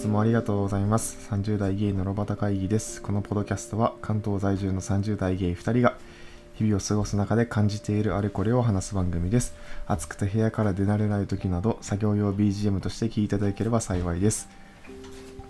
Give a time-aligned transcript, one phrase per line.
[0.00, 1.28] つもありがとうございます。
[1.30, 3.02] 30代ゲイのロバタ会議です。
[3.02, 5.98] このポッドキャストは関東在住の30代ゲイ2人が
[6.54, 9.54] 日々を過ごす中で感じているあれこれを話す番組です。
[9.86, 14.48] 暑くて部屋から出られない時など作業用 BGM として聞いていただければ幸いです。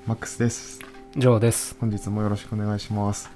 [0.04, 0.80] マックスです。
[1.16, 1.76] ジョーです。
[1.78, 3.30] 本日もよろしくお願いします。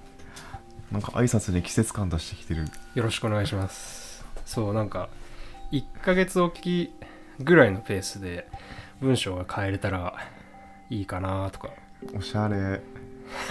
[0.91, 2.65] なんか挨拶で季節感出してきてる。
[2.97, 4.25] よろしくお願いします。
[4.45, 5.09] そうなんか
[5.71, 6.93] 1ヶ月おき
[7.39, 8.49] ぐらいのペースで
[9.01, 10.17] 文章が変えれたら
[10.91, 11.71] いいかなとか。
[12.17, 12.81] おしゃれ。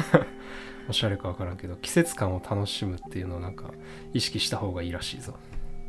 [0.89, 3.71] おしゃれか分からんけど季節感を楽しむっていうのをなんか
[4.13, 5.35] 意識した方がいいらしいぞ。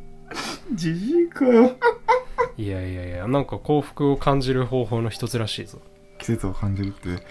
[0.73, 1.75] じじいかよ。
[2.57, 5.79] いやいやいやなんか幸福を感じる方法の一つらしいぞ。
[6.17, 7.23] 季節を感じるって。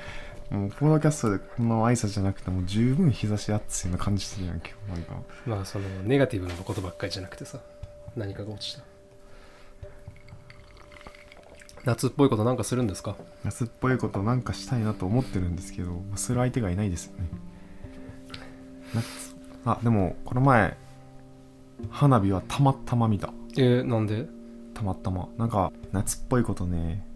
[0.50, 5.14] もうポッドキャストでこの挨拶じゃなくても十分日差し暑いの感じてるやんけなんか。
[5.46, 7.58] まあそのネガティブなことばっかりじゃなくてさ
[8.14, 8.84] 何かが落ちた
[11.84, 13.16] 夏っぽいことなんかするんですか？
[13.44, 17.28] 夏っぽいことなんかしたいなと思ってるんですけどする相手がいないですよね。
[18.94, 19.36] 夏。
[19.66, 20.76] あでもこの前
[21.90, 23.32] 花火はたまたま見た。
[23.56, 24.26] えー、なんで？
[24.72, 25.28] たまたま。
[25.36, 27.06] なんか夏っぽいことね。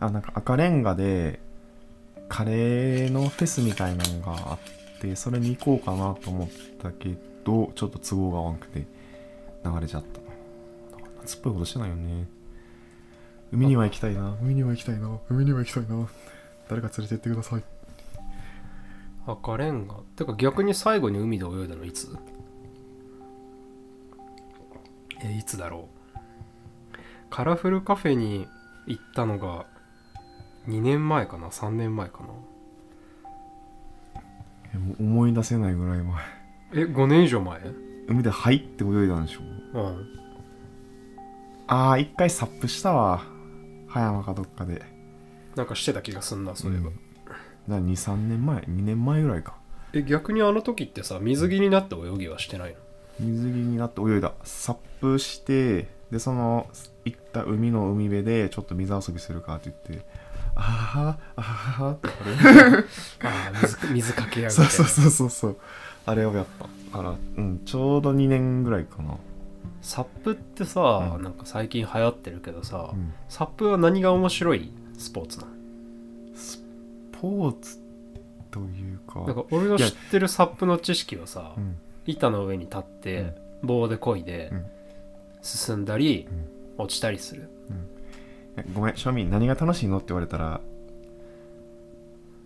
[0.00, 1.40] あなんか赤レンガで
[2.28, 6.48] カレーのフェスみたいなのがあってそれに行こうかなと思っ
[6.82, 8.86] たけどちょっと都合が合わんくて
[9.64, 10.20] 流れちゃった。
[11.20, 12.26] 夏っぽいことしてないよね
[13.52, 14.36] 海には行きたいな。
[14.42, 15.18] 海には行きたいな。
[15.30, 16.08] 海には行きたいな。
[16.68, 17.62] 誰か連れてってください。
[19.26, 22.16] 赤レンガてか逆に最後に海で泳いだのいつ？
[25.24, 25.88] えいつだろ
[26.94, 26.98] う？
[27.30, 28.46] カラフルカフェに
[28.86, 29.66] 行ったのが
[30.68, 32.28] 2年前かな？3年前かな？
[34.74, 36.14] えもう思い出せないぐらい前。
[36.72, 37.60] え5年以上前？
[38.08, 39.40] 海で入って泳いだんでしょ。
[39.74, 40.06] うん。
[41.68, 43.24] ああ一回サップしたわ
[43.98, 44.82] 葉山かどっかで。
[45.54, 46.90] なんかしてた気がすんなそういえば、
[47.66, 49.54] な23年前2年前ぐらいか。
[49.94, 52.76] え逆にあの時ってさ水着になって泳ぎはしてないの？
[53.20, 54.32] 水着になって泳いだ。
[54.44, 56.68] サップしてでその
[57.04, 60.06] 行った海の海辺でちょっと水遊びするかって言って
[60.54, 62.08] あははあははって
[63.22, 64.70] あ ああ水水かけ合うれみたいな。
[64.70, 65.56] そうそうそうそうそう。
[66.04, 66.46] あれをやっ
[66.92, 69.16] たからうんちょうど2年ぐらいかな、
[69.82, 71.22] サップってさ、うん。
[71.22, 74.72] なんか最近流行ってるけどさ、うん、サップは何が面白い？
[74.98, 75.52] スポーツなの？
[77.12, 77.78] ポーツ
[78.50, 79.20] というか。
[79.20, 81.76] なんか俺の知ってるサップの知識はさ、うん。
[82.06, 84.66] 板の上に立って、棒で漕いで、うん。
[85.42, 86.84] 進んだり、うん。
[86.84, 87.48] 落ちたりする。
[88.58, 90.60] えごめん庶民何が楽しいのって言われたら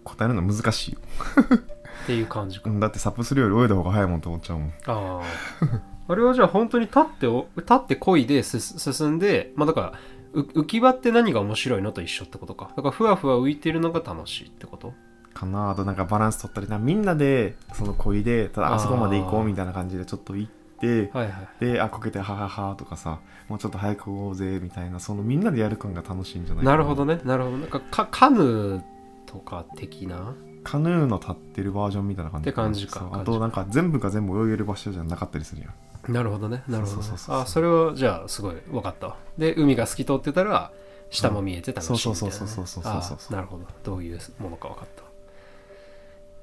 [0.05, 0.99] 答えるの難しいよ。
[2.05, 4.69] っていう感じか、うんだってサップするより泳いだ方が早いもんと思っちゃうもん。
[4.69, 5.23] ああ
[6.11, 9.93] あれはじゃあ本当に立ってお立って漕いで進進んでまあだから
[10.33, 12.73] う浮き輪って何が面白いのと一緒ってことか。
[12.77, 14.93] だからふわふわ浮いてるのが楽しいってこと？
[15.35, 15.71] かな。
[15.71, 16.79] あとなんかバランス取ったりな。
[16.79, 20.51] みんなでその恋でただあそこまで行こうみたいな感じでちょっと行っ
[20.81, 24.99] てはいはいであこけてはははとかさもうちょっと早く行こうぜみたいな。
[24.99, 26.77] そのみんなでやる感が楽しいんじゃないかな。
[26.77, 27.21] るほどね。
[27.25, 28.83] なるほどなんかかカヌー
[29.27, 30.35] とか的な？
[30.63, 33.09] カヌーの立ってるバージョンみたいな感じって感じか。
[33.13, 35.75] あとなんか全部が全部泳げる場所じゃなかったりするやん
[36.09, 36.63] なるほどね。
[36.69, 37.03] なるほど、ね。
[37.03, 37.37] そうそうそう、そう。
[37.37, 39.17] あそれはじゃあすごい分かったわ。
[39.39, 40.71] で海が透き通ってたら
[41.11, 42.17] 下も見えて楽しいみたいな、ね。
[42.17, 43.67] そうそうそうそうそうそうそうあなるほど。
[43.85, 45.03] どういうものか分かった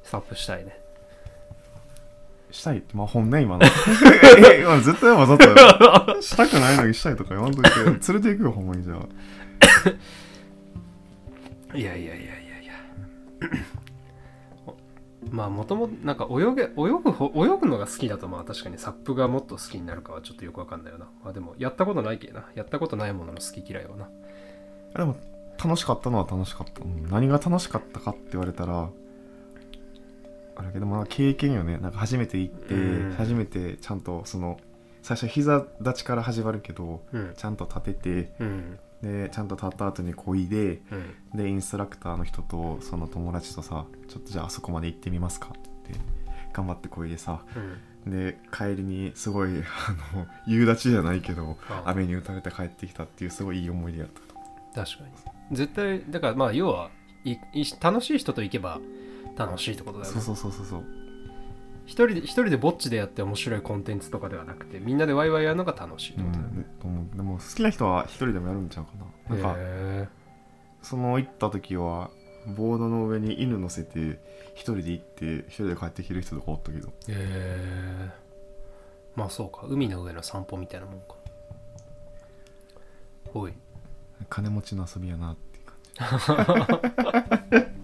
[0.03, 0.79] サップしたいね。
[2.51, 3.65] したいってまあ本ね今の。
[4.51, 5.55] え今の絶対わざとよ。
[6.21, 8.97] したくないのにしたいとか言わんといて連れて行くよほんまにじゃあ。
[11.77, 12.73] いやいやいやいやいや
[15.31, 16.69] まあもともとなんか泳げ泳
[17.03, 21.07] ぐほ泳ぐのが好きだとまあ確かにサップがもっと好きになるかはちょっとよくわかんないよな。
[21.23, 22.45] まあでもやったことないけな。
[22.55, 24.09] やったことないものの好き嫌いはな。
[24.95, 25.15] でも
[25.63, 28.89] 楽しかったのは楽しかった、うん何が楽しかったかって言われたら
[30.55, 31.77] あれだけどまあ経験よね。
[31.77, 33.15] なんか初めて行って、うん。
[33.17, 34.59] 初めてちゃんとその
[35.01, 37.33] 最初膝立ちから始まるけどうん。
[37.35, 41.37] ちゃんと立ててうんでちゃんと立った後にこいでうん。
[41.37, 46.05] でインストラクターの人とその友達とさちょっとじゃああそこまで行ってみますかって言って
[46.53, 47.41] 頑張ってこいでさ
[48.05, 48.11] うん。
[48.11, 54.07] で帰りにすごいあの夕立ちじゃないけどあ雨に打たれて帰ってきたっていうすごいいい思い出やっ
[54.73, 55.03] た確か
[55.49, 55.55] に。
[55.55, 56.89] 絶対だからまあ要は
[57.23, 58.79] いい楽しい人と行けば
[59.35, 60.21] 楽しいってことだよね。
[60.21, 61.06] そうそうそうそうそう
[61.87, 68.91] 一人で一人でぼっちでやって面白いコンテンツとかではなくてみんなでワイワイやるのが楽しいってことだよね、うんでも好きな人は一人でもやるんちゃうか
[69.29, 69.35] な。
[69.35, 70.07] なんかへ
[70.81, 72.11] その行った時は
[72.55, 74.19] ボードの上に犬乗せて
[74.53, 76.89] 一人で行って一人で帰ってきてる人とかおったけど。
[77.09, 78.09] えへえ
[79.15, 79.65] まあそうか。
[79.67, 81.15] 海の上の散歩みたいなもんか。
[83.33, 83.53] ほい。
[84.29, 87.67] 金持ちの遊びやなっていう感じ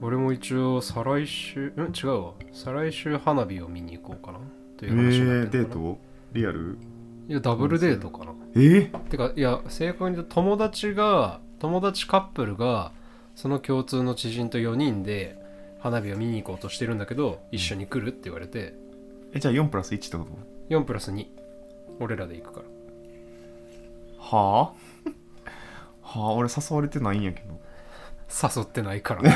[0.00, 1.92] も一応再来週うん？
[1.94, 2.32] 違うわ。
[2.52, 4.38] 再来週花火を見に行こうかな。
[4.78, 5.78] とえいう話になー、ってるのかな。
[5.78, 5.98] デート？
[6.32, 6.78] リアル？
[7.28, 8.32] いやダブルデートかな。
[8.54, 8.58] え？
[8.58, 12.92] ー、てかいや正確に言うと友達が友達カップルが
[13.36, 15.36] その共通の知人と4人で
[15.80, 18.74] 花火を見に行こうとしてるんだけど一緒に来るって言われて。
[19.32, 20.30] えじゃあ4プラス1ってこと
[20.74, 21.26] ？4プラス2
[22.00, 22.66] 俺らで行くから。
[24.18, 24.72] は
[26.02, 26.18] あ？
[26.18, 26.32] はあ？
[26.32, 27.60] 俺誘われてないんやけど。
[28.56, 29.34] 誘ってないからね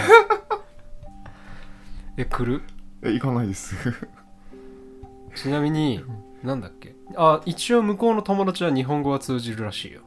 [2.16, 2.62] え来る？
[3.02, 3.74] え行かないです。
[5.34, 6.02] ちなみに
[6.42, 6.94] なんだっけ？
[7.16, 10.02] あ一応向こうの友達は日本語は通じるらしいよ。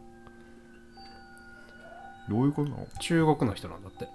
[2.29, 2.87] どういうことなの？
[2.99, 4.07] 中国の人なんだって。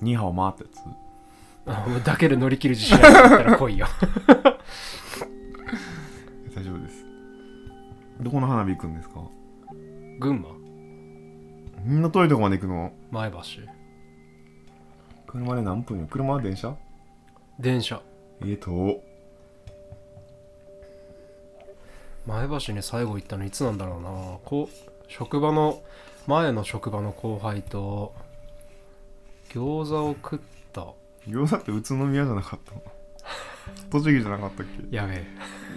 [0.00, 0.78] ニーハオマーってやつ？
[1.70, 3.86] あもうだけで乗り切る自信あるんだったら来いよ。
[6.54, 7.04] 大丈夫です。
[8.20, 9.20] どこの花火行くんですか？
[10.20, 10.48] 群馬。
[11.84, 12.92] みんな遠いとこまで行くの？
[13.10, 13.38] 前橋
[15.28, 16.06] 車で何分よ？
[16.10, 16.34] 車？
[16.34, 16.74] は電車？
[17.60, 18.00] 電車。
[18.40, 19.02] えーと
[22.26, 24.10] 前橋に最後行ったのいつなんだろうな。
[24.44, 25.82] こう職場の
[26.26, 28.14] 前の職場の後輩と
[29.50, 30.38] 餃子を食っ
[30.72, 30.86] た。
[31.26, 32.82] 餃子って宇都宮じゃなかったの？
[33.90, 34.94] 栃木じゃなかったっけ？
[34.94, 35.26] やべえ。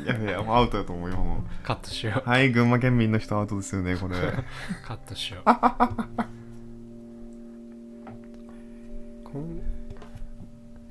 [0.05, 2.29] やべえもうアウトやと思うよもカットしようう。
[2.29, 4.15] はい群馬県民の人アウトですよねこれ。
[4.85, 5.49] カットしよう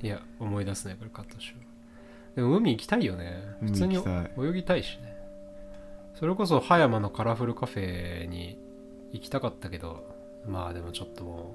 [0.03, 1.57] いや思い出すねこれカットしよ
[2.35, 2.37] う。
[2.37, 3.43] でも海行きたいよね。
[3.61, 5.17] 普通に泳ぎたいしね。
[6.15, 8.59] それこそ葉山のカラフルカフェに
[9.13, 10.05] 行きたかったけど
[10.47, 11.55] まあでもちょっとも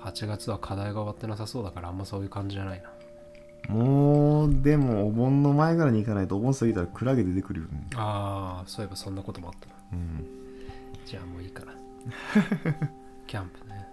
[0.00, 2.90] う8月は課題が終わってなさそうだからあんまそういう感じじゃないな。
[3.68, 7.86] もうでもお盆の前ぐらいに行かないとお盆過ぎたらクラゲ出てくるよね。
[7.94, 9.74] ああそういえばそんなこともあったな。
[9.92, 10.26] うん。
[11.04, 11.74] じゃあもういいかな。
[13.26, 13.86] キャンプね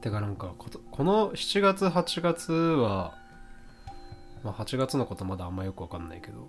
[0.00, 3.14] てかなんかこの7月8月は、
[4.44, 6.46] まあ、8月のことまだあんまよくわかんないけど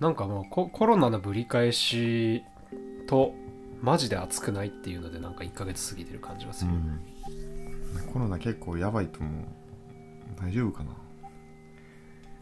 [0.00, 2.42] なんかもうココロナのぶり返し
[3.06, 3.34] と
[3.80, 7.00] マジで暑くないっていうのでなんか1ヶ月過ぎてる感じがする、うん。
[8.12, 9.44] コロナ結構やばいと思う。
[10.40, 10.90] 大丈夫かな？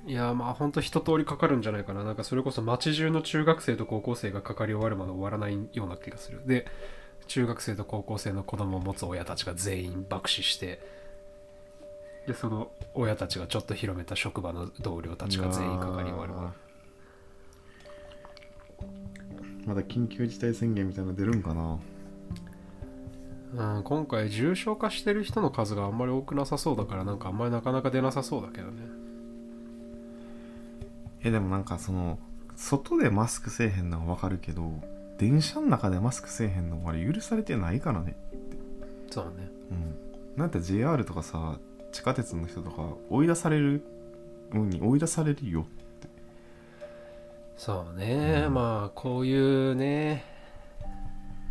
[0.06, 2.04] いやまあほんと一通りかかるんじゃないかな。
[2.04, 6.46] なんかそれこそ街中の中学生と高校生がかかり終わるまで終わらないような気がする。
[6.46, 6.66] で
[7.26, 10.80] 中学生と高校生の子供を持つ親たちが全員爆死して
[12.26, 16.32] でその親たちがちょっと広めた職場の同僚たちが全員かかり終わる。
[16.34, 19.66] うわー。
[19.66, 21.78] まだ緊急事態宣言みたいなの出るんかな？
[23.54, 28.82] うん、今回重症化してる人の数があんまり多くなさそうだからなんかあんまりなかなか出なさそうだけどね。
[31.22, 32.18] えでもなんかその
[32.56, 34.80] 外でマスクせえへんのはわかるけど
[35.22, 38.16] 電車の中でマスクせえへんのもあれ許されてないからね。
[39.08, 39.48] そうね。
[39.70, 39.96] うん。
[40.36, 41.60] なんて JR とかさ
[41.92, 43.84] 地下鉄の人とか追い出される
[44.52, 45.64] のに追い出されるよ
[47.56, 48.54] そうね、うん。
[48.54, 50.24] まあこういうね。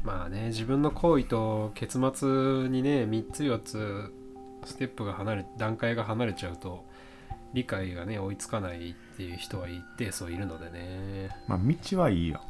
[0.03, 2.27] まあね自分の行為と結末
[2.67, 4.13] にね3つ4つ
[4.65, 6.83] ステップが離れ段階が離れちゃうと
[7.53, 11.29] 理解がね追いつかないっていう人は一定数いるのでね。
[11.47, 11.59] まあ
[11.89, 12.41] 道はいいよ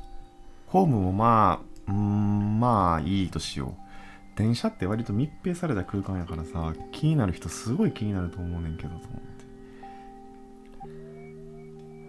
[0.72, 4.38] ホームもまあうーんまあいいとしよう。
[4.38, 9.46] 電車って割と密閉された空間やからさ気になる人すごい気になると思うねんけどと思って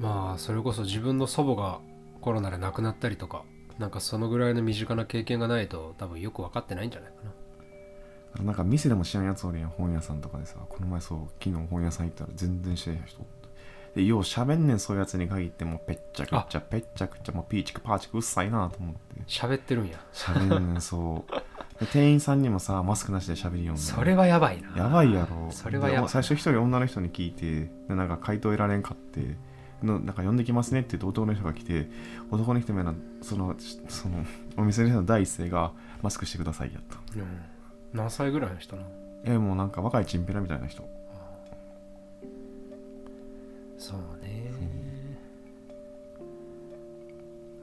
[0.00, 1.81] まあそれこそ自分の祖母が
[2.21, 3.45] コロナで亡くなったりとか
[3.78, 7.16] なんかそのぐらいの身近な経験がないと多分よく分かってないんじゃないか
[8.38, 8.45] な。
[8.45, 10.57] なんか店でも知らんやつおるやん本屋さんとかでさ。
[10.69, 13.21] この前そう昨日本屋さん行ったら全然知らん人。
[13.21, 13.42] おって
[13.95, 15.65] でよう喋んねんそういうやつに限って。
[15.65, 19.01] もうぺっちゃくちゃぺっちゃくちゃもうピーチクパーチクうっさいなと思って。
[19.27, 19.99] 喋ってるんや。
[20.13, 21.33] 喋んねんそう。
[21.81, 24.73] で店員さんにもさマスクなしで喋りよんそれはやばいな。
[24.77, 25.51] やばいやろ。
[25.51, 26.03] それはやばい。
[26.07, 29.37] で最初一人女の人に聞いてでなんか回答得られんかって。
[29.83, 31.91] のなんか呼んできますねって言って男の人が来て
[32.31, 33.57] 男の人もなその
[33.89, 34.25] その
[34.57, 35.73] お店の人の第一声が
[36.03, 36.99] マスクしてくださいやった。
[37.19, 37.27] うん。
[37.93, 38.89] 何歳ぐらいの人なの？
[39.25, 40.85] えもうなんか若いチンピラみたいな人
[43.83, 44.53] そうね。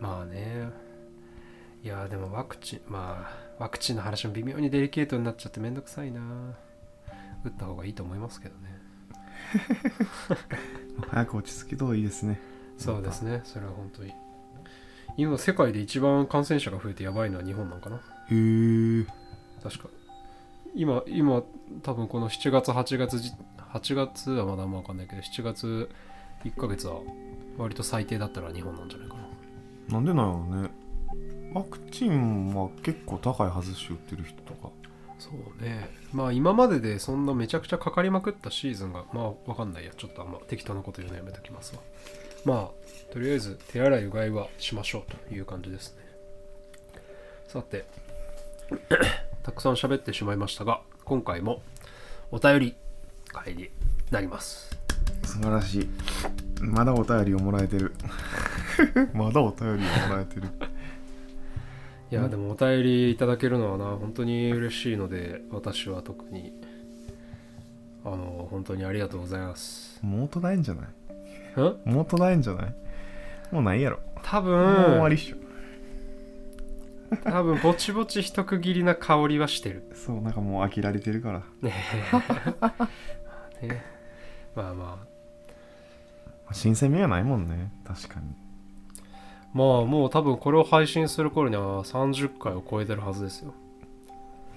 [0.02, 0.70] まあね。
[1.82, 3.26] いやでもワクチンま
[3.58, 6.22] あワクチンの話も微妙にデリケートになっちゃってめんどくさいな。
[7.46, 8.82] 打った方がいいと思いますけどね。
[11.08, 12.38] 早く落ち着きといいですね。
[12.78, 13.40] そうですね。
[13.46, 14.14] それは本当に。
[15.16, 17.96] 今世界で一番感染者が増えてやばいのは日本なんかな。
[17.96, 18.00] へ
[18.32, 19.06] え
[19.64, 19.88] 確か。
[20.76, 21.44] 今今
[21.82, 23.32] 多分この7月8月じ
[23.74, 25.90] 8月はまだあんま分かんないけど7月
[26.44, 27.00] 1ヶ月は
[27.58, 29.22] 割と最低だったら日本なんじゃないかな。
[29.96, 30.70] なんでなんやろうね。
[31.54, 34.70] ワクチンは結構高いはずし打ってる人とか。
[35.18, 35.90] そうね。
[36.14, 39.92] まあ今まででそんなめちゃくちゃかかりまくったシーズンがまあわかんないや。
[39.98, 41.82] ちょっとあんま適当なこと言うのやめときますわ。
[42.46, 46.04] まあとりあえず手洗いうがいはしましょうという感じですね。
[47.48, 47.86] さて
[49.44, 51.64] たくさん喋ってしまいましたが今回も
[52.32, 52.76] お便り
[53.30, 53.70] 会に
[54.12, 54.78] なります。
[55.24, 55.90] 素晴らしい。
[56.62, 57.94] まだお便りをもらえてる。
[59.14, 60.48] まだお便りをもらえてる。
[62.12, 66.54] いやでもお便りいただけるのはな本当に嬉しいので私は特に。
[68.06, 70.00] あの本当にありがとうございます。
[70.02, 71.90] もうとないんじゃない？
[71.90, 72.76] んもうとないんじゃない？
[73.52, 74.00] もうないやろ。
[74.24, 74.64] 多もう終
[74.96, 75.38] わ分りっしょ。
[77.24, 79.84] 多分ぼちぼち一区切りな香りはしてる。
[79.94, 81.44] そうなんかもう飽きられてるから。
[81.62, 81.74] ね
[82.14, 83.19] え
[83.62, 83.84] ね。
[84.56, 85.00] まあま
[86.52, 87.72] 新鮮味はないもんね。
[87.86, 88.28] 確かに。
[88.28, 93.54] あまあもう多分これを配信する頃には30回を超えてるはずですよ。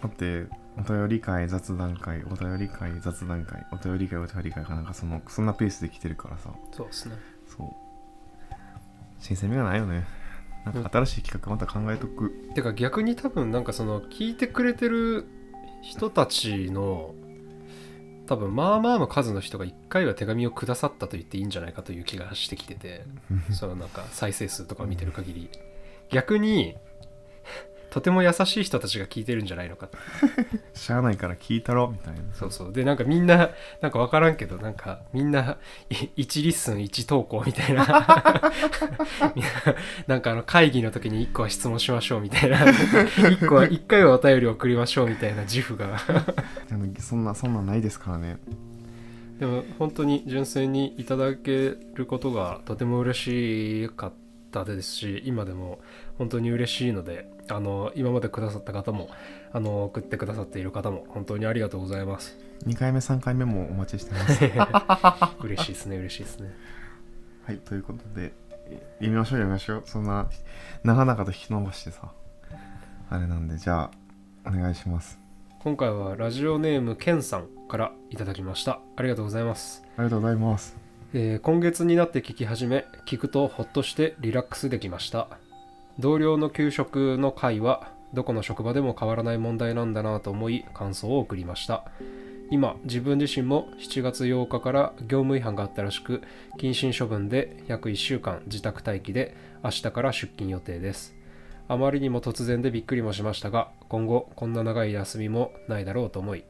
[0.02, 0.46] だって
[0.78, 6.50] お便り会雑談会お便り会雑談会お便り会お便り会かなんかそのそんなペースで来てるからさ。
[6.72, 7.14] そうですね。
[7.46, 7.68] そう。
[9.18, 10.04] 新鮮味がないよね。
[10.64, 15.26] なんか新しい企画また考えとく、てか逆に多分なんかその聞いてくれてる
[15.82, 17.14] 人たちの
[18.32, 23.04] 多分まあまあの数の人が1回は手紙をくださったと言っていいんじゃないかという気がしてきてて。
[23.50, 25.50] そのなんか再生数とかを見てる限り。
[26.10, 26.76] 逆に
[27.92, 29.98] とても優しい人たちが聞いてるんじゃないのかと。
[30.72, 32.20] しゃあないから聞いたろみたいな。
[32.32, 32.72] そうそう。
[32.72, 33.50] でなんかみんな
[33.82, 35.58] なんか分からんけどなんかみんな
[35.90, 37.84] い1 listen 1投稿みたいな。
[37.84, 38.52] な
[40.06, 42.56] なんかあの会議の時に1個は質問しましょうみたいな。
[42.64, 46.00] 1個は 1回はお便り送りましょうみたいな自負が。
[46.98, 48.38] そんなそんなんないですからね。
[49.38, 53.20] でも本当に純粋にいただけることがとても嬉
[53.88, 54.12] しかっ
[54.50, 55.80] たですし今でも
[56.18, 59.08] 本当に嬉しいのであの今までくださった方も
[59.52, 62.38] あの送ってくださっている方も本当にありがとうございます。
[62.66, 65.36] 2回目3回目もお待ちしてます。
[65.44, 66.54] 嬉しいですね嬉しいですね。
[67.44, 68.32] はいということで
[68.98, 69.82] 読みましょう読みましょう。
[69.84, 70.28] そんな
[70.84, 72.12] 長々と引き伸ばしてさ
[73.10, 73.90] あれなんでじゃ
[74.44, 75.18] あお願いします。
[75.60, 78.80] 今回はラジオネームケンさんからいただきました。
[78.96, 80.76] ありがとうございます、ありがとうございます。
[81.14, 85.28] えー今月になって聞き始め聞くとほっとしてリラックスできました
[85.98, 91.84] 同僚の給食の会はどこの職場でも変わらない問題なんだなと思い感想を送りました。
[92.50, 96.22] 今自分自身も7月8日から業務違反があったらしく
[96.58, 99.34] 謹慎処分で約1週間自宅待機で
[99.64, 101.14] 明日から出勤予定です。
[101.68, 106.44] あまりにも突然でびっくりもしましたが今後こんな長い休みもないだろうと思い、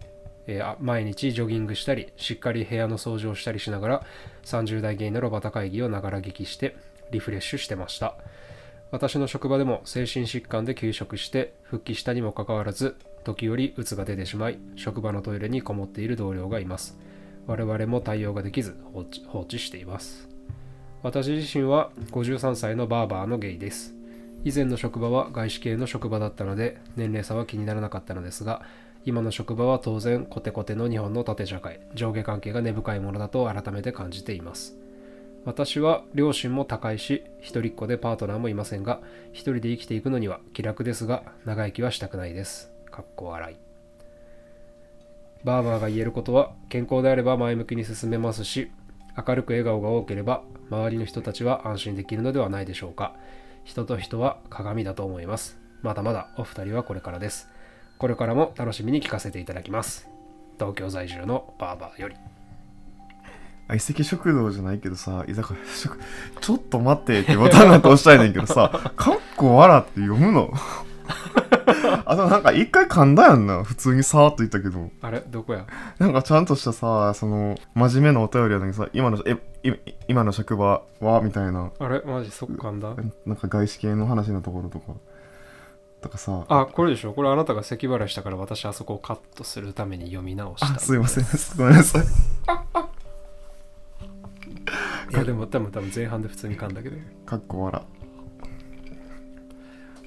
[0.49, 4.06] えー毎日ジョギングしたりしっかり部屋の掃除をしたりしながら
[4.44, 6.76] 30代芸人のロバタ会議をながら聞きして
[7.12, 8.16] リフレッシュしてました。
[8.92, 16.99] 私の職場でも精神疾患で休職して復帰したにもかかわらず時折鬱が出てしまい職場のトイレにこもっている同僚がいます。
[17.46, 20.28] 我々も対応ができず放置放置しています。
[21.02, 23.94] 私自身は53歳のバーバーのゲイです。
[24.44, 28.62] 以前の職場は外資系の職場だったので年齢差は気にならなかったのですが
[29.06, 34.81] 今の職場は当然コテコテの日本の縦社会上下関係が根深いものだと改めて感じています。
[35.44, 39.00] 私は両親も高いし一人っ子でパートナーもいませんが
[39.32, 42.70] 一人で生きていくのには気楽ですが長生きはしたくないです。
[42.90, 43.56] かっこ笑い。
[45.44, 48.70] バーバーが言えることは健康であれば前向きに進めますし
[49.16, 53.14] 明るく笑顔が多ければ周りの人たちは安心できるのではないでしょうか。
[53.64, 55.58] 人と人は鏡だと思います。
[55.82, 57.49] まだまだお二人はこれからです。
[57.99, 60.08] これからも楽しみに聞かせていただきます。
[60.58, 62.16] 東京在住のバーバーより。
[63.73, 65.99] 相席食堂じゃないけどさ居酒屋食
[66.41, 70.52] ちょっと待ってってボタンが通したいねんけどさかっこ笑って読むの？
[72.05, 73.64] あとなんか一回噛んだやんな。
[73.64, 74.91] 普通にさーっと言ったけど。
[75.00, 75.21] あれ？
[75.21, 75.67] どこや？
[75.99, 79.37] なんかちゃんとしたさその真面目なお便りやのにさ今のえ
[79.69, 79.73] い
[80.09, 81.21] 今の職場は？
[81.23, 81.71] みたいな。
[81.79, 82.02] あれ？
[82.02, 82.95] マジそっかんだ？
[83.26, 84.93] なんか外資系の話のところとか。
[86.02, 86.45] とかさ。
[86.49, 87.12] あこれでしょ？
[87.14, 91.25] これあなたが咳払いしたから私あそこをカットするために読み直したあすいません。
[91.57, 92.02] ごめんなさい
[95.12, 96.97] いやでも多分多分前半で普通に噛んだけど。
[97.26, 97.83] かっこ笑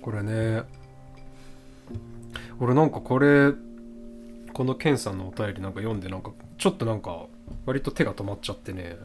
[0.01, 0.63] これね
[2.59, 3.53] 俺なんかこれ
[4.53, 7.25] このケンさんのお便りなんか読んでなんかちょっとなんか
[7.65, 8.97] 割と手が止まっちゃってね。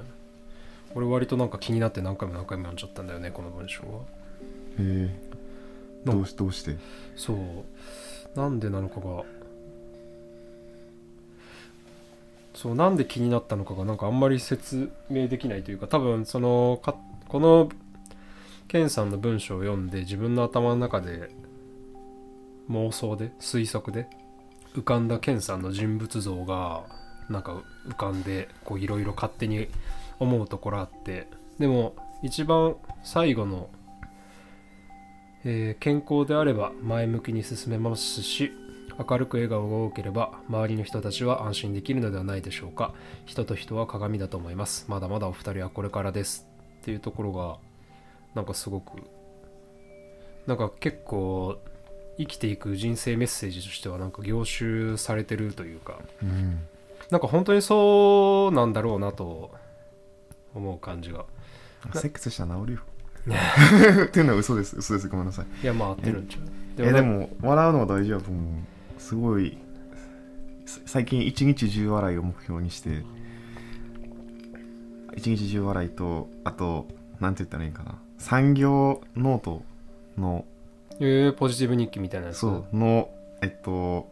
[0.95, 4.01] 俺割となんか気になって何回も何回も読んじゃったんだよねこの文章は。
[4.79, 5.11] へえ。
[6.05, 6.77] どうしどうして？
[7.15, 8.39] そう。
[8.39, 9.23] なんでなのかが
[12.61, 16.95] そうなんで気になったのかがなんかあんまり説明できないというか多分そのか
[17.27, 17.71] この
[18.69, 21.31] ケンさんの文章を読んで自分の頭の中で
[22.69, 24.11] 妄想で推測で
[24.75, 26.85] 浮かんだケンさんの人物像が
[27.31, 29.69] なんか浮かんでいろいろ勝手に
[30.19, 33.71] 思うところあってでも一番最後の、
[35.47, 38.53] えー健康であれば前向きに進めますし
[38.99, 42.95] 明るく笑顔が多ければ周りの人たちは安心できるのではないでしょうか。
[43.27, 44.87] 人と人は鏡だと思います。
[44.89, 46.47] まだまだお二人はこれからです。
[46.81, 47.59] っていうところが
[48.35, 48.93] なんかすごく
[50.47, 51.61] なんか結構
[52.19, 55.99] 生きていく人生メッセージとしてはなんか凝集されてるというか。
[56.23, 56.61] うん。
[57.11, 59.55] なんか本当にそうなんだろうなと
[60.55, 61.25] 思う感じが。
[61.95, 62.81] セックスしたら治るよ。
[64.07, 64.77] っていうのは嘘です。
[64.77, 65.09] 嘘です。
[65.09, 65.47] ごめんなさい。
[65.63, 66.43] いやまあ合ってるんちゃう。
[66.79, 68.43] えでも笑うのは大事だと思う
[69.01, 69.57] すごい
[70.67, 73.03] す最近一日10笑いを目標にして
[75.17, 76.87] 一日10笑いとあと
[77.19, 77.99] なんて言ったらいいかな。
[78.19, 79.63] 三行ノート
[80.17, 80.45] の
[81.01, 82.39] えー、ポジティブ日記みたいなやつ。
[82.39, 83.11] そうの
[83.43, 84.09] えっと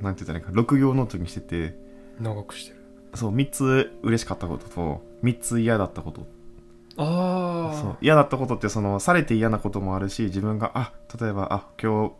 [0.00, 1.74] なんて言ったらいいか6行ノートにしてて
[2.20, 2.76] 長くしてる。
[3.14, 6.26] そう3つ嬉しかったことと3つ嫌だったこと。
[6.96, 12.12] あそう嫌だったことってそのされて嫌なこともあるし自分があ例えばあ今日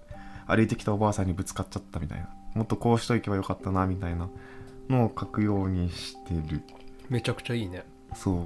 [0.54, 2.28] 歩いてきたおばあさんにぶつかっちゃったみたいな。
[2.54, 4.28] もっとこうしといけばよかったなみたいな
[4.90, 6.62] のを書くようにしてる。
[7.08, 7.84] めちゃくちゃいいね。
[8.14, 8.36] そう。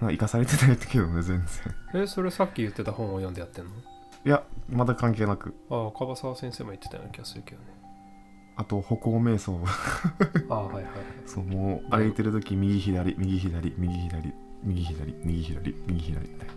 [0.00, 1.44] まあ生かされてないけどね全
[1.92, 2.02] 然。
[2.02, 3.70] えそれさっき言ってた本を読んでやってんの？
[4.24, 5.54] いやまだ関係なく。
[5.70, 7.66] ああ樺沢先生も言ってたような気がするけどね。
[8.56, 9.58] あと歩行瞑想。
[10.48, 10.84] ああはいはい。
[11.26, 14.22] そうもう歩いてる時右左右左右左
[14.64, 16.54] 右左右左右左みたいな。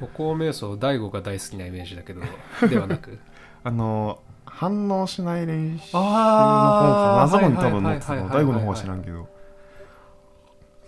[0.00, 2.22] 歩行瞑想大悟が大好きなイメージだけど
[2.68, 3.18] ではなく？
[3.62, 9.28] あの反応しない練習の本あーかな謎本に多分載ってたの大悟の方は知らんけど。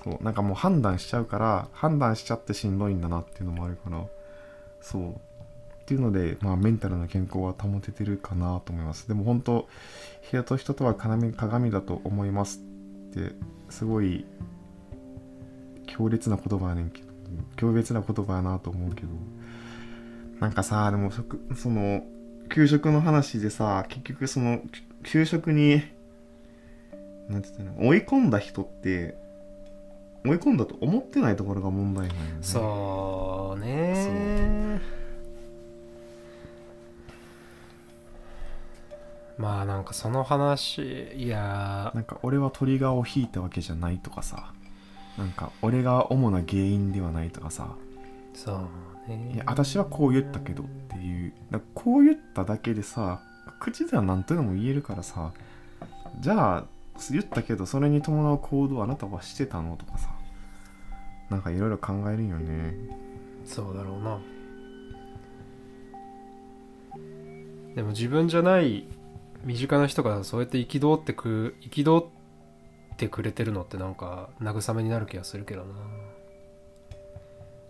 [0.03, 4.05] そうなんかもう判断しちゃうから判断しちゃってしんどいんだなっていうのもあるから。
[4.81, 5.13] そう。
[5.13, 5.15] っ
[5.85, 9.07] ていうのでまあメンタルの健康は保ててるかなと思います。
[9.07, 9.69] でも本当
[10.23, 13.33] 人と人とは鏡鏡だと思いますって
[13.71, 14.27] すごい
[15.87, 17.13] 強烈な言葉やねんけど。
[17.57, 19.09] 強烈な言葉やなと思うけど。
[20.41, 22.03] なんかさでも食その
[22.53, 24.59] 給食の話でさ結局その
[25.05, 25.83] き給食に
[27.29, 27.89] なんて言ったの？
[27.89, 29.17] 追い込んだ人って
[30.25, 32.31] 追い込んだと思ってないところが問題なんよね。
[32.43, 34.81] そうね。
[39.39, 44.53] まあなんかその話いやなんか俺はトリガーを引いたわけじゃないとかさ。
[45.19, 47.75] なんか俺が主な原因ではないとかさ。
[48.35, 48.57] そう。
[48.57, 48.69] ね
[49.09, 51.33] いや私はこう言ったけどっていう。
[51.51, 53.21] だこう言っただけでさ
[53.61, 55.33] 口では何とでも言えるからさ
[56.21, 56.65] じゃあ
[57.11, 60.11] 言ったけどそれに伴う行動をあなたはしてたのとかさ
[61.31, 62.75] なんかいろいろ考えるんよね。
[63.45, 64.21] そうだろうな。
[67.75, 68.87] でも自分じゃない
[69.45, 72.07] 身近な人がそうやって憤ってく憤っ
[72.97, 75.69] てくれてるのってなんか慰めになる気がするけどな。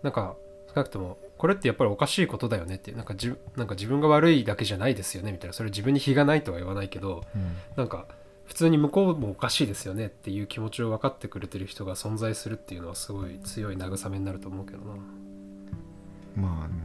[0.03, 0.35] なんか
[0.67, 5.53] 少なくともこれってやっぱりおかしいことだよねってなんかじなんか自分が悪いだけじゃないですよねみたいな。
[5.53, 7.57] それ自分に非がないとは言わないけどうん。
[7.75, 8.05] なんか
[8.45, 14.93] 普通に向こうもおかしいですよねっていう気持ちを分かってくれてる人が存在するっていうのはすごい強い慰めになると思うけどな。
[16.37, 16.75] まあね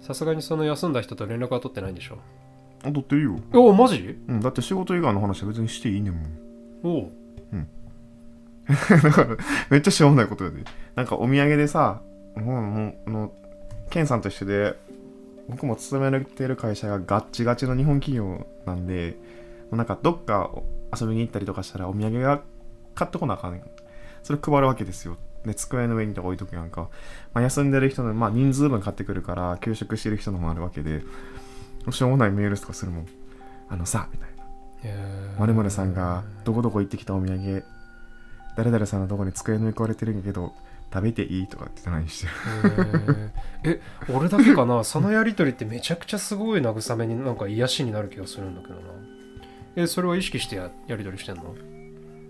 [0.00, 2.18] さすがにその休んだ人と連絡は取ってないんでしょ？
[2.84, 4.20] あ取ってるよ、おおマジ？
[4.28, 6.38] うん、だって仕事以外の話は別にしていいねんもん。
[6.84, 7.12] おう。
[9.02, 9.36] だから
[9.70, 10.62] めっちゃしょうもないことやで。
[10.94, 12.02] なんかお土産でさ
[12.36, 13.32] もうもうあの
[13.90, 14.78] ケンさんと一緒で
[15.48, 19.16] 僕も勤めてる会社がガッチガチの日本企業なんで
[19.70, 20.50] もうなんかどっか
[20.98, 22.42] 遊びに行ったりとかしたらお土産が
[22.94, 23.52] 買ってこなあかん。
[23.52, 23.62] ねん
[24.22, 25.16] それ配るわけですよ。
[25.44, 26.88] で机の上にとか置いとくやんか、
[27.32, 31.02] まあ、休んでる人の、まあ、人数分買ってくるから休職してる人のもあるわけで
[31.90, 33.06] しょうもないメールとかするもん。
[33.68, 34.38] あのさみたいな。
[35.38, 37.64] まるまるさんがどこどこ行ってきたお土産。
[38.56, 40.52] 誰々さんのとこに机の上置かれてるんやけど
[40.92, 42.26] 食べていいとかって言って何して
[43.06, 43.32] る
[43.64, 43.80] え
[44.12, 44.82] 俺だけかな？
[44.84, 48.80] そのやりとりってめちゃくちゃすごい慰めになんか癒しになる気がするんだけどな。
[49.76, 51.54] えそれを意識してややりとりしてんの？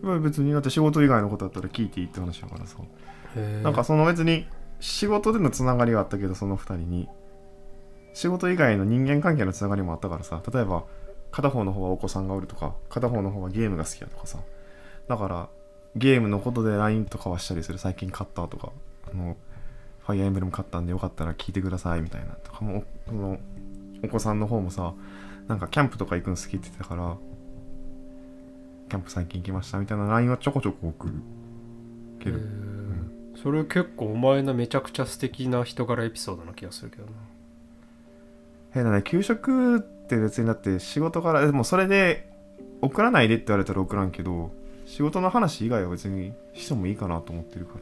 [0.03, 2.79] まあ別にだって仕事以外のことだったら聞いていいって話だからさ。
[3.63, 4.47] なんかその別に
[4.81, 7.09] 仕事でのつながりはあったけどその2人に。
[8.15, 10.43] 仕事以外の人間関係のつながりもあったからさ。
[10.53, 10.85] 例えば
[11.31, 14.39] 片方の方はお子さんがおるとか片方の方はゲームが好きやとかさ。
[15.09, 15.49] だから
[15.97, 17.79] ゲームのことで LINE とかはしたりする。
[17.79, 18.73] 最近買ったとか。
[19.11, 19.37] あの
[20.07, 22.29] ファイアーエンブレム買ったんでよかったら聞いてくださいみたいな。
[22.29, 23.39] とかもその
[24.03, 24.95] お子さんの方もさ
[25.49, 27.17] なんかキャンプとか行くの好きって言ってたから
[28.89, 31.13] キャンプ最近行きましたみたいな LINE はちょこちょこ送る
[32.21, 32.39] けど。
[32.39, 33.43] へー。
[33.43, 37.11] それ結構お前のめちゃくちゃ素敵な人柄エピソードな気がするけどな。
[38.71, 42.31] 変だね給食って別にだって仕事からでもそれで
[42.81, 44.53] 送らないでって言われたら送らんけど
[44.89, 47.75] 仕事の話以外は別にしてもいいかなと思ってるか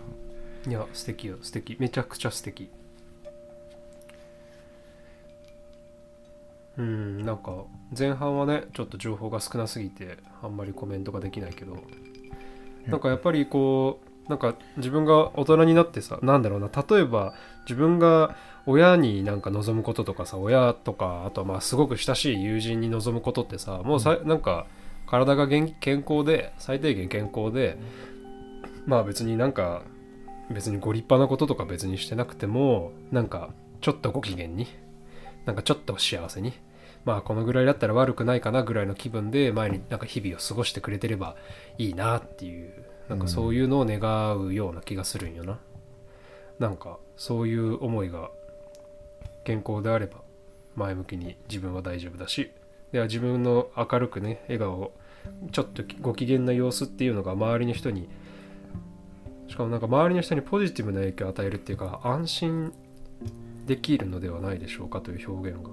[0.65, 0.71] ら。
[0.71, 1.77] いや素敵よ素敵。
[1.79, 2.69] めちゃくちゃ素敵。
[6.77, 7.65] うんなんか
[7.97, 11.77] 前半はねちょっと情報が少なすぎてあんまりコメントができないけど。
[12.89, 24.67] なんかやっぱりこうなんか自分が大人になってさなんだろうな例えば自分が親になんか望むこととかさ親とかあとはまあすごく親しい友人に望むことってさもうさ、なんか
[25.07, 27.79] 体が健康で最低限健康で
[28.87, 29.83] まあ別になんか
[30.51, 34.67] 別にご立派なこととか別にしてなくてもなんかちょっとご機嫌に
[35.45, 36.53] なんかちょっと幸せに
[37.05, 41.37] まあこのぐらいだったら悪くないかなぐらいの気分で前になんか日々を過ごしてくれてれば
[41.79, 44.01] いいなっていうなんかそういうのを願
[44.45, 45.61] うような気がするんよな、
[46.59, 48.31] なんかそういう思いが
[49.45, 50.19] 健康であれば
[50.75, 52.51] 前向きに自分は大丈夫だし
[52.93, 54.93] では自分の明るくね笑顔
[55.51, 58.09] ちょっとご機嫌な様子っていうのが周りの人に
[59.49, 62.73] しかもなんか周りの人にポジティブな影響を与えるっていうか安心
[63.67, 65.71] できるのではないでしょうかという表現が。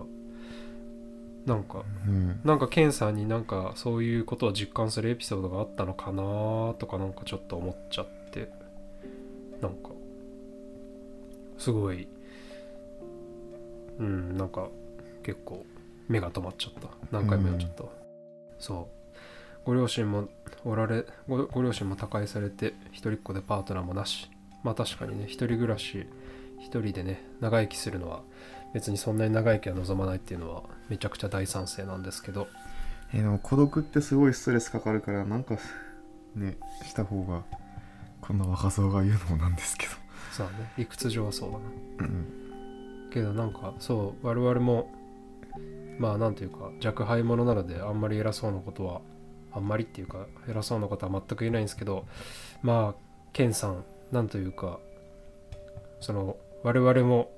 [1.46, 2.40] なんかうん。
[2.44, 8.50] なんかケンさんになんかそういうことを実感するエピソードがあったのかなとかなんかちょっと思っちゃって。
[9.62, 9.92] なんか
[11.58, 12.08] すごい
[13.98, 14.68] うんなんか
[15.24, 15.66] 結構
[16.08, 16.90] 目が止まっちゃった。
[17.12, 17.84] 何回もやっちゃった、
[18.60, 19.04] そう。
[19.66, 20.28] ご両親も
[20.66, 24.30] おられごご両親も他界されて一人っ子でパートナーもなし。
[24.64, 26.08] まあ確かにね一人暮らし
[26.60, 28.22] 一人でね長生きするのは
[28.74, 32.48] 別にそんなに長生きは望まないっていうのはめちゃくちゃ大賛成なんですけど。
[33.14, 35.58] えでも孤独ってすごいストレスかかるからなんか
[36.36, 37.44] ねした方が
[38.22, 39.94] こんな若造が言うのもなんですけど。
[40.32, 40.72] そうだね。
[40.78, 41.64] 理屈上はそうだな。
[42.00, 43.10] うん。
[43.12, 44.90] けどなんかそう我々も
[46.04, 49.00] まあなんていうか若輩者なのであんまり偉そうなことは
[49.54, 52.06] あんまりっていうか偉そうなことは全く言えないんですけど
[52.62, 54.80] まあケンさんなんというか
[56.02, 57.32] その我々も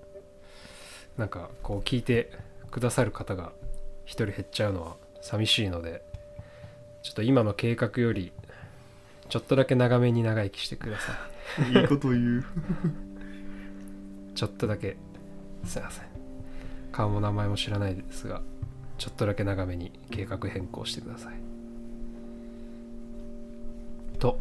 [1.16, 2.32] なんかこう聞いて
[2.72, 3.52] くださる方が
[4.04, 6.02] 一人減っちゃうのは寂しいので
[7.04, 8.32] ちょっと今の計画より
[9.30, 11.14] ちょっとだけ長めに長生きしてくださ
[11.72, 11.82] い。
[11.82, 12.46] いいこと言う。
[14.34, 14.98] ちょっとだけ。
[15.64, 16.06] すいません。
[16.96, 18.42] 顔も名前も知らないですが
[18.98, 21.36] ちょっとだけ長めに計画変更してください。
[24.20, 24.40] と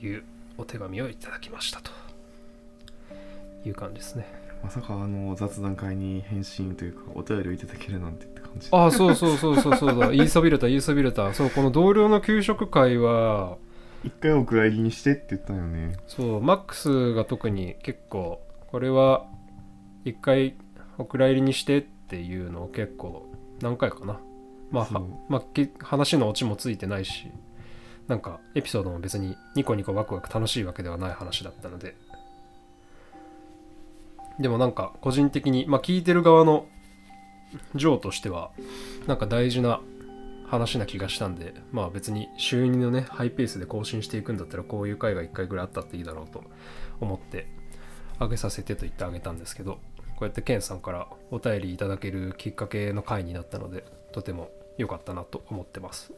[0.00, 0.22] いう
[0.56, 1.90] お手紙をいただきましたと。
[3.64, 4.26] いう感じですね。
[4.62, 8.68] まさかあの雑談会に返信というかお便りをいただけるなんてって感じ。
[8.70, 9.98] ああそうそうそうそうそう。
[9.98, 13.56] だ言いそびれた言いそびれたそうこの同僚の給食会は
[14.04, 15.96] 一回お蔵入りにしてって言ったよね。
[16.06, 19.26] そうマックスが特に結構これは
[20.04, 20.54] 一回
[20.98, 23.29] お蔵入りにしてっていうのを結構
[23.60, 24.20] 何回かな。
[24.70, 27.26] まあまあ、け話のオチもついてないし
[28.06, 31.96] なんかエピソードも別にニコニコワクワク楽しいわけではない話だったので。
[34.38, 36.66] でもなんか個人的にまあ聞いてる側の
[37.74, 38.52] ジョーとしては
[39.06, 39.80] なんか大事な
[40.46, 46.42] 話な気がしたんでまあ別に週2のねハイペースで更新していくんだったらこういう回が1回ぐらいあったっていいだろうと
[47.00, 47.48] 思って
[48.18, 49.72] あげさせてと言ってあげたんですけど。
[49.72, 49.78] こ
[50.22, 56.12] うやってケンさんからお便りいただけるきっかけの回になったのでとても良かったなと思ってます。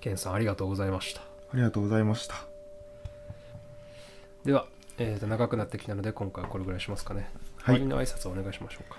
[0.00, 1.20] ケンさんありがとうございました。
[1.20, 1.24] あ
[1.54, 2.34] りがとうございました。
[4.44, 4.66] では、
[4.98, 7.28] えーと長くなってきたので今回はこれぐらいしますかね。
[7.56, 7.80] はい。
[7.80, 8.98] の挨拶をお願いしましょうか。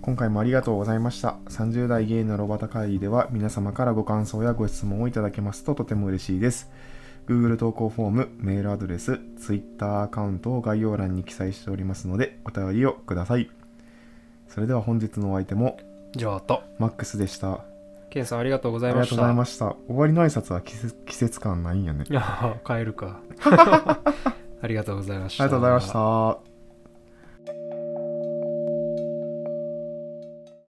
[0.00, 1.36] 今回もありがとうございました。
[1.48, 6.70] 30代ゲイのロバタ会議では皆様からご感想やご質問をいただけますととても嬉しいです
[7.28, 13.50] Google 投稿フォーム、メールアドレス、Twitter アカウントを概要欄に記載しておりますのでお便りをください。
[14.48, 15.78] それでは本日のお相手も
[16.16, 17.52] じゃあとマックスでした。
[17.52, 17.64] あ
[18.08, 19.92] ケンさんありがとうございりがとうございましたました。
[19.92, 22.06] 終わりの挨拶は季節季節感ないんやね。
[22.08, 23.20] いや変えるか。
[24.60, 25.44] ありがとうございました。
[25.44, 26.38] ありがとうございました